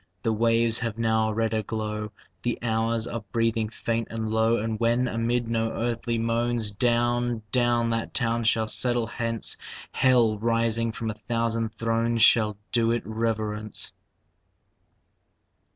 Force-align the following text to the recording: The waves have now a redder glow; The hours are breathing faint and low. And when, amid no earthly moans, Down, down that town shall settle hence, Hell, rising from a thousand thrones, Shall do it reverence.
The 0.23 0.33
waves 0.33 0.79
have 0.79 0.97
now 0.97 1.29
a 1.29 1.33
redder 1.35 1.61
glow; 1.61 2.11
The 2.41 2.57
hours 2.63 3.05
are 3.05 3.23
breathing 3.31 3.69
faint 3.69 4.07
and 4.09 4.31
low. 4.31 4.57
And 4.57 4.79
when, 4.79 5.07
amid 5.07 5.47
no 5.47 5.73
earthly 5.73 6.17
moans, 6.17 6.71
Down, 6.71 7.43
down 7.51 7.91
that 7.91 8.11
town 8.15 8.43
shall 8.45 8.67
settle 8.67 9.05
hence, 9.05 9.57
Hell, 9.91 10.39
rising 10.39 10.91
from 10.91 11.11
a 11.11 11.21
thousand 11.29 11.71
thrones, 11.75 12.23
Shall 12.23 12.57
do 12.71 12.89
it 12.89 13.03
reverence. 13.05 13.93